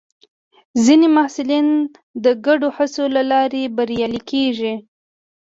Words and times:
ځینې 0.85 1.07
محصلین 1.15 1.67
د 2.23 2.25
ګډو 2.45 2.67
هڅو 2.77 3.03
له 3.15 3.21
لارې 3.31 3.73
بریالي 3.75 4.21
کېږي. 4.31 4.73